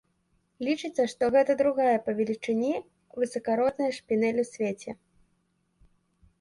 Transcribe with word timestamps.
Лічыцца, 0.67 1.03
што 1.13 1.23
гэта 1.35 1.57
другая 1.59 1.97
па 2.07 2.15
велічыні 2.21 2.73
высакародная 3.21 3.91
шпінэль 4.01 4.43
у 4.45 4.51
свеце. 4.53 4.91